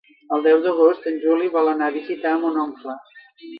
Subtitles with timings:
[0.37, 2.99] El deu d'agost en Juli vol anar a visitar mon oncle.